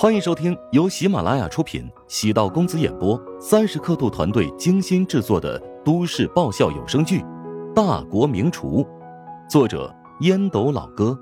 [0.00, 7.18] 欢迎收听由喜马拉雅出品、喜道公子演播、三十刻度团队精心制作的都市爆笑有声剧
[7.74, 8.84] 《大国名厨》，
[9.50, 11.18] 作者烟斗老哥，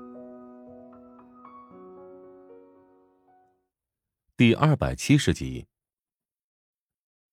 [4.37, 5.65] 第二百七十集。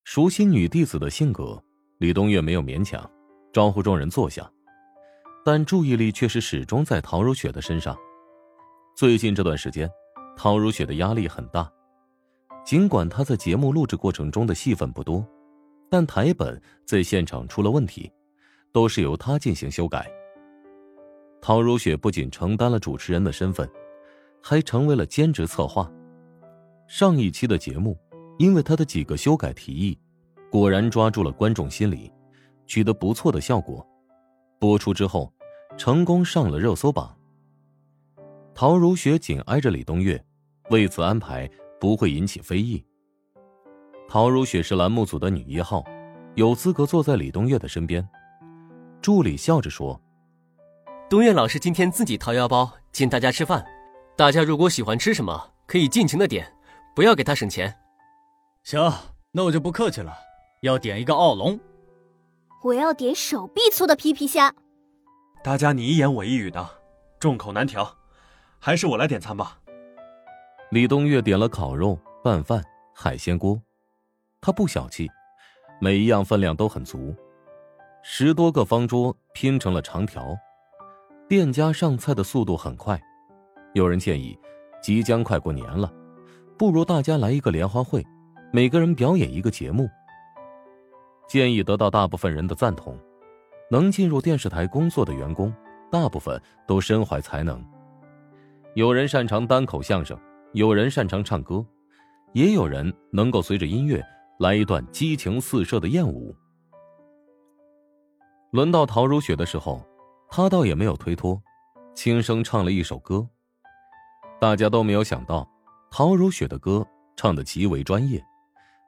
[0.05, 1.63] 熟悉女弟子的性格，
[1.99, 3.07] 李冬月没有勉强，
[3.53, 4.51] 招呼众人坐下，
[5.45, 7.95] 但注意力却是始终在陶如雪的身上。
[8.97, 9.87] 最近这段时间。
[10.37, 11.71] 陶如雪的压力很大，
[12.65, 15.25] 尽管她在节目录制过程中的戏份不多，
[15.91, 18.11] 但台本在现场出了问题，
[18.73, 20.11] 都是由她进行修改。
[21.41, 23.69] 陶如雪不仅承担了主持人的身份，
[24.43, 25.91] 还成为了兼职策划。
[26.89, 27.97] 上一期的节目，
[28.39, 29.99] 因为她的几个修改提议，
[30.51, 32.11] 果然抓住了观众心理，
[32.67, 33.87] 取得不错的效果。
[34.59, 35.33] 播出之后，
[35.77, 37.15] 成功上了热搜榜。
[38.55, 40.23] 陶如雪紧挨着李东月，
[40.71, 41.51] 为此安排
[41.81, 42.85] 不会引起非议。
[44.09, 45.85] 陶如雪是栏目组的女一号，
[46.37, 48.09] 有资格坐在李东月的身边。
[49.03, 50.01] 助理笑着说
[51.11, 53.67] ：“东月老师今天自己掏腰包请大家吃饭，
[54.17, 56.47] 大家如果喜欢吃什么，可以尽情的点，
[56.95, 57.77] 不要给他省钱。”
[58.63, 58.81] 行，
[59.33, 60.17] 那我就不客气了，
[60.63, 61.59] 要点一个奥龙。
[62.63, 64.55] 我要点手臂粗的皮皮虾。
[65.43, 66.67] 大家你一言我一语的，
[67.19, 67.93] 众口难调。
[68.65, 69.59] 还是我来点餐吧。
[70.71, 73.61] 李冬月点了烤肉、拌饭、海鲜锅，
[74.41, 75.07] 他不小气，
[75.83, 77.15] 每一样分量都很足。
[78.03, 80.35] 十多个方桌拼成了长条，
[81.29, 82.99] 店家上菜的速度很快。
[83.75, 84.35] 有人建议，
[84.81, 85.93] 即将快过年了，
[86.57, 88.03] 不如大家来一个联欢会，
[88.51, 89.87] 每个人表演一个节目。
[91.29, 92.99] 建议得到大部分人的赞同。
[93.71, 95.53] 能进入电视台工作的员工，
[95.91, 97.63] 大部分都身怀才能。
[98.75, 100.19] 有人擅长单口相声，
[100.53, 101.65] 有人擅长唱歌，
[102.33, 104.05] 也有人能够随着音乐
[104.41, 106.35] 来一段激情四射的艳舞。
[108.51, 109.81] 轮到陶如雪的时候，
[110.29, 111.41] 她倒也没有推脱，
[111.95, 113.25] 轻声唱了一首歌。
[114.41, 115.49] 大家都没有想到，
[115.89, 116.85] 陶如雪的歌
[117.15, 118.21] 唱的极为专业，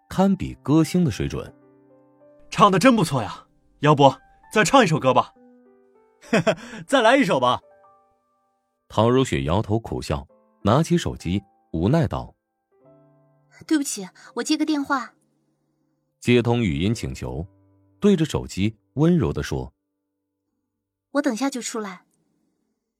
[0.09, 1.55] 堪比歌星的水准。
[2.51, 3.47] 唱的真不错呀，
[3.79, 4.13] 要不
[4.53, 5.33] 再唱一首歌吧？
[6.89, 7.61] 再来一首吧。
[8.89, 10.27] 陶如雪摇头苦笑，
[10.63, 11.43] 拿起手机，
[11.73, 12.35] 无奈道
[13.67, 15.15] ：“对不起，我接个电话。”
[16.21, 17.47] 接通语音请求，
[18.01, 19.75] 对着手机温柔的说
[21.13, 22.05] ：“我等下就出来。”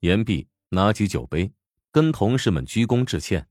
[0.01, 1.51] 言毕，拿起酒杯，
[1.91, 3.47] 跟同事们鞠躬致歉：“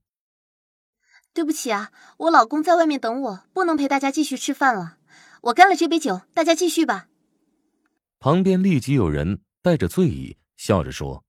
[1.33, 4.97] 对不起啊，我老公在外面等我，不能陪大家继续吃饭了。
[5.41, 7.09] 我干了这杯酒，大家继续吧。”
[8.19, 11.26] 旁边立即有人带着醉意，笑着说。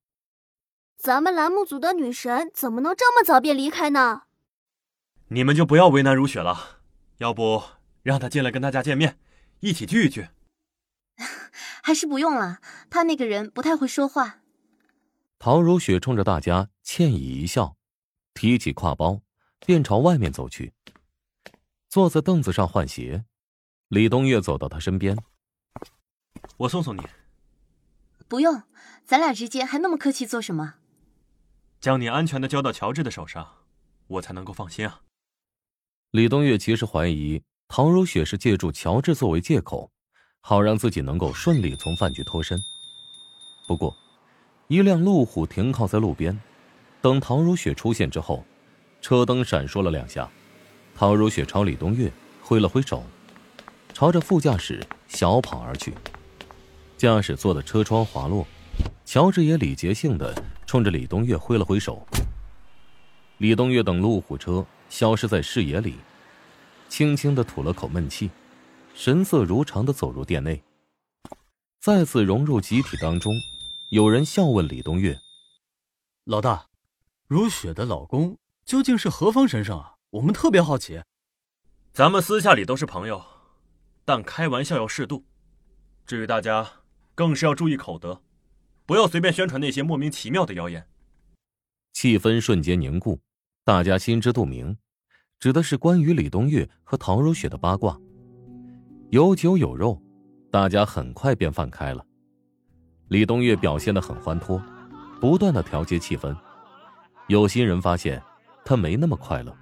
[0.99, 4.23] 咱们栏目组的女神怎么能这么早便离开呢？
[5.29, 6.81] 你们就不要为难如雪了，
[7.19, 7.63] 要不
[8.03, 9.17] 让她进来跟大家见面，
[9.61, 10.27] 一起聚一聚。
[11.81, 14.41] 还是不用了，她那个人不太会说话。
[15.39, 17.77] 陶如雪冲着大家歉意一笑，
[18.33, 19.21] 提起挎包，
[19.65, 20.73] 便朝外面走去。
[21.87, 23.23] 坐在凳子上换鞋，
[23.87, 25.17] 李冬月走到他身边
[26.57, 27.01] ：“我送送你。”
[28.27, 28.63] 不用，
[29.05, 30.75] 咱俩之间还那么客气做什么？
[31.81, 33.47] 将你安全的交到乔治的手上，
[34.07, 35.01] 我才能够放心啊。
[36.11, 39.89] 李冬月其实怀疑陶如雪是借助乔治作为借口，
[40.41, 42.59] 好让自己能够顺利从饭局脱身。
[43.65, 43.95] 不过，
[44.67, 46.37] 一辆路虎停靠在路边，
[47.01, 48.43] 等陶如雪出现之后，
[49.01, 50.29] 车灯闪烁了两下，
[50.95, 52.11] 陶如雪朝李冬月
[52.41, 53.03] 挥了挥手，
[53.93, 55.93] 朝着副驾驶小跑而去。
[56.97, 58.45] 驾驶座的车窗滑落，
[59.05, 60.35] 乔治也礼节性的。
[60.69, 62.07] 冲着李东月挥了挥手。
[63.39, 65.95] 李东月等路虎车消失在视野里，
[66.87, 68.29] 轻轻的吐了口闷气，
[68.93, 70.61] 神色如常的走入店内。
[71.79, 73.33] 再次融入集体当中，
[73.89, 75.17] 有人笑问李东月
[76.25, 76.67] ：“老大，
[77.25, 79.95] 如雪的老公究竟是何方神圣啊？
[80.11, 81.01] 我们特别好奇。”
[81.91, 83.25] 咱们私下里都是朋友，
[84.05, 85.25] 但开玩笑要适度。
[86.05, 86.69] 至于大家，
[87.15, 88.21] 更是要注意口德。
[88.89, 90.83] 不要随便宣传那些莫名其妙的谣言。
[91.93, 93.21] 气氛瞬间凝固，
[93.63, 94.75] 大家心知肚明，
[95.39, 97.95] 指的是关于李冬月和陶如雪的八卦。
[99.11, 100.01] 有酒有肉，
[100.49, 102.03] 大家很快便放开了。
[103.09, 104.59] 李冬月表现的很欢脱，
[105.21, 106.35] 不断的调节气氛。
[107.27, 108.19] 有心人发现，
[108.65, 109.55] 他没那么快乐。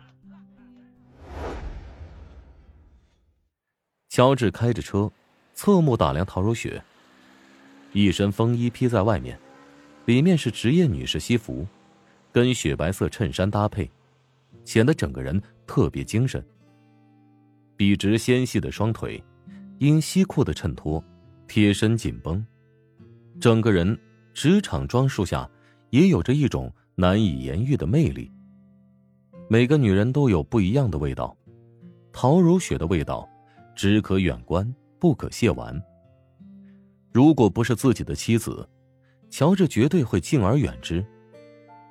[4.08, 5.12] 乔治开着车，
[5.54, 6.82] 侧目打量陶如雪。
[7.98, 9.36] 一身风衣披在外面，
[10.06, 11.66] 里面是职业女士西服，
[12.32, 13.90] 跟雪白色衬衫搭配，
[14.64, 16.46] 显得整个人特别精神。
[17.76, 19.24] 笔直纤细的双腿，
[19.80, 21.04] 因西裤的衬托，
[21.48, 22.46] 贴身紧绷，
[23.40, 23.98] 整个人
[24.32, 25.50] 职场装束下
[25.90, 28.32] 也有着一种难以言喻的魅力。
[29.50, 31.36] 每个女人都有不一样的味道，
[32.14, 33.28] 陶如雪的味道，
[33.76, 35.82] 只可远观，不可亵玩。
[37.18, 38.70] 如果不是自己的妻子，
[39.32, 41.04] 乔治绝对会敬而远之。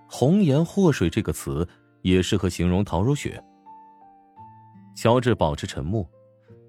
[0.08, 1.68] 红颜祸水这个词
[2.02, 3.42] 也适合形容陶如雪。
[4.94, 6.08] 乔治保持沉默，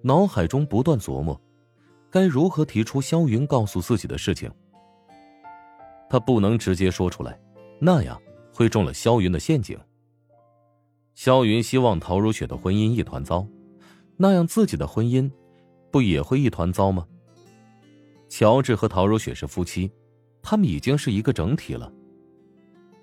[0.01, 1.39] 脑海中不断琢磨，
[2.09, 4.51] 该如何提出萧云告诉自己的事情。
[6.09, 7.39] 他不能直接说出来，
[7.79, 8.19] 那样
[8.51, 9.77] 会中了萧云的陷阱。
[11.13, 13.45] 萧云希望陶如雪的婚姻一团糟，
[14.17, 15.31] 那样自己的婚姻
[15.91, 17.05] 不也会一团糟吗？
[18.37, 19.91] 乔治和陶如雪是夫妻，
[20.43, 21.91] 他们已经是一个整体了。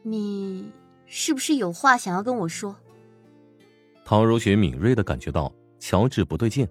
[0.05, 0.71] 你
[1.07, 2.77] 是不是有话想要跟我说？
[4.05, 6.65] 陶如雪敏锐的感觉到乔治不对劲，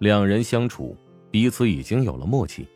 [0.00, 0.96] 两人相处
[1.30, 2.66] 彼此已经有了默契。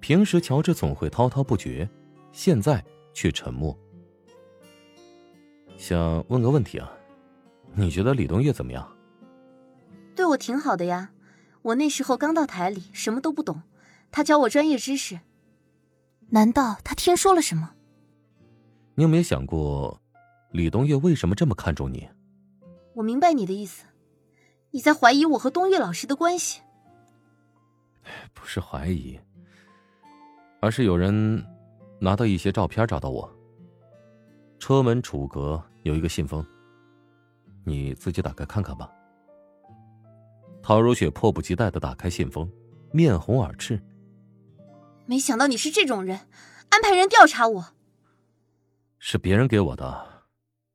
[0.00, 1.88] 平时乔治总会滔滔不绝，
[2.32, 2.84] 现在
[3.14, 3.78] 却沉默。
[5.76, 6.90] 想问个问题啊，
[7.76, 8.84] 你觉得李东月怎么样？
[10.16, 11.12] 对我挺好的呀，
[11.62, 13.62] 我那时候刚到台里，什么都不懂，
[14.12, 15.18] 他教我专业知识。
[16.28, 17.74] 难道他听说了什么？
[18.94, 20.00] 你有没有想过，
[20.50, 22.08] 李东月为什么这么看重你？
[22.94, 23.84] 我明白你的意思，
[24.70, 26.60] 你在怀疑我和东岳老师的关系。
[28.34, 29.18] 不是怀疑，
[30.60, 31.44] 而是有人
[31.98, 33.30] 拿到一些照片找到我。
[34.58, 36.46] 车门楚阁有一个信封，
[37.64, 38.90] 你自己打开看看吧。
[40.62, 42.48] 陶如雪迫不及待的打开信封，
[42.92, 43.82] 面红耳赤。
[45.12, 46.26] 没想到你是这种人，
[46.70, 47.74] 安排人调查我。
[48.98, 50.24] 是别人给我的，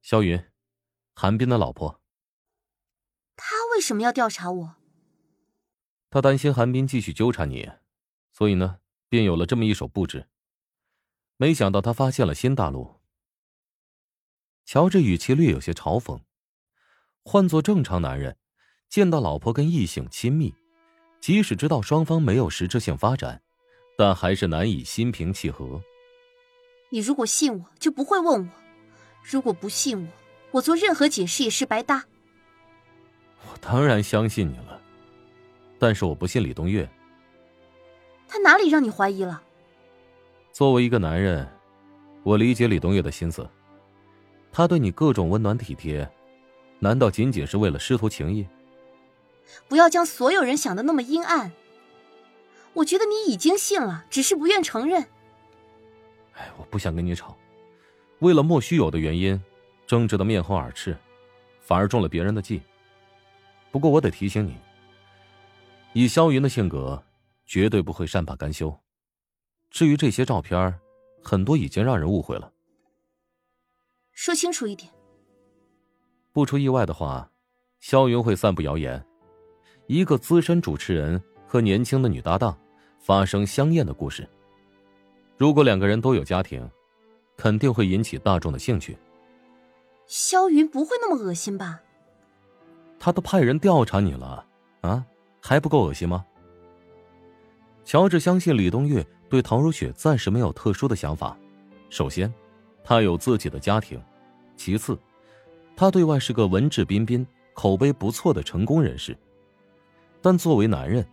[0.04, 0.40] 萧云，
[1.16, 2.00] 韩冰的老婆。
[3.36, 4.76] 他为什么要调查我？
[6.12, 7.72] 他担心韩冰继续纠缠你，
[8.32, 8.78] 所以呢，
[9.10, 10.28] 便有了这么一手布置。
[11.38, 13.02] 没想到他发现了新大陆。
[14.66, 16.22] 乔治语气略有些嘲讽。
[17.24, 18.38] 换做正常男人，
[18.88, 20.54] 见到老婆跟异性亲密，
[21.20, 23.42] 即使知道双方没有实质性发展，
[23.98, 25.82] 但还是难以心平气和。
[26.90, 28.48] 你如果信我，就不会问我；
[29.24, 30.08] 如果不信我，
[30.52, 32.06] 我做任何解释也是白搭。
[33.52, 34.80] 我当然相信你了，
[35.80, 36.88] 但是我不信李东岳。
[38.28, 39.42] 他哪里让你怀疑了？
[40.52, 41.48] 作为一个男人，
[42.24, 43.50] 我理解李东岳的心思。
[44.52, 46.08] 他对你各种温暖体贴，
[46.80, 48.48] 难道仅仅是为了师徒情谊？
[49.68, 51.52] 不要将所有人想的那么阴暗。
[52.78, 55.02] 我觉得你已经信了，只是不愿承认。
[56.34, 57.36] 哎，我不想跟你吵，
[58.20, 59.42] 为了莫须有的原因，
[59.88, 60.96] 争执的面红耳赤，
[61.60, 62.62] 反而中了别人的计。
[63.72, 64.56] 不过我得提醒你，
[65.94, 67.04] 以萧云的性格，
[67.48, 68.76] 绝对不会善罢甘休。
[69.72, 70.80] 至于这些照片，
[71.24, 72.54] 很多已经让人误会了。
[74.12, 74.92] 说清楚一点。
[76.32, 77.32] 不出意外的话，
[77.80, 79.04] 萧云会散布谣言，
[79.88, 82.56] 一个资深主持人和年轻的女搭档
[83.08, 84.28] 发生香艳的故事。
[85.38, 86.70] 如果两个人都有家庭，
[87.38, 88.98] 肯定会引起大众的兴趣。
[90.08, 91.80] 萧云不会那么恶心吧？
[93.00, 94.46] 他都派人调查你了，
[94.82, 95.06] 啊，
[95.42, 96.26] 还不够恶心吗？
[97.86, 101.38] 乔治相信李东月对陶如雪暂时没有特殊的想法。
[101.90, 102.34] 首先，
[102.84, 103.98] 他有自己的家庭；
[104.58, 105.00] 其次，
[105.78, 109.18] 他对外是个文质彬彬、口碑不错的成功人士。
[110.22, 111.08] 但作为男人，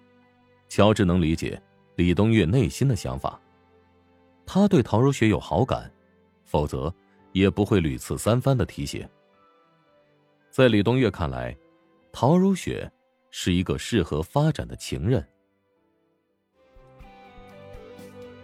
[0.69, 1.63] 乔治能理解
[1.97, 3.41] 李东岳内心的想法。
[4.47, 5.91] 他对陶如雪有好感，
[6.45, 6.95] 否则
[7.33, 9.09] 也不会屡次三番的提携。
[10.51, 11.57] 在李东岳看来，
[12.13, 12.91] 陶如雪
[13.31, 15.27] 是一个适合发展的情人。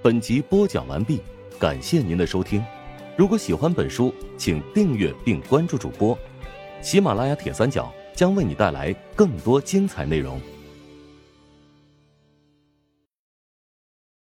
[0.02, 1.20] 本集播讲完毕，
[1.58, 2.64] 感谢您的收听。
[3.16, 6.18] 如果喜欢本书，请订阅并关注主播。
[6.80, 10.40] 喜马拉雅铁三角将为你带来更多精彩内容。